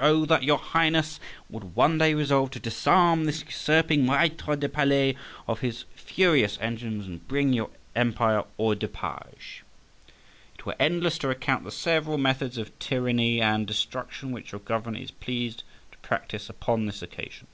Oh, 0.00 0.24
that 0.26 0.44
your 0.44 0.58
Highness 0.58 1.18
would 1.50 1.74
one 1.74 1.98
day 1.98 2.14
resolve 2.14 2.52
to 2.52 2.60
disarm 2.60 3.24
this 3.24 3.42
usurping 3.44 4.06
maître 4.06 4.56
de 4.60 4.68
palais 4.68 5.16
of 5.48 5.58
his 5.58 5.86
furious 5.96 6.56
engines, 6.60 7.04
and 7.08 7.26
bring 7.26 7.52
your 7.52 7.70
empire 7.96 8.44
hors 8.60 8.76
du 8.76 8.86
page. 8.86 9.64
It 10.56 10.64
were 10.64 10.76
endless 10.78 11.18
to 11.18 11.26
recount 11.26 11.64
the 11.64 11.72
several 11.72 12.16
methods 12.16 12.58
of 12.58 12.78
tyranny 12.78 13.40
and 13.40 13.66
destruction 13.66 14.30
which 14.30 14.52
your 14.52 14.60
governor 14.60 15.00
is 15.00 15.10
pleased 15.10 15.64
to 15.90 15.98
practise 15.98 16.48
upon 16.48 16.86
this 16.86 17.02
occasion. 17.02 17.48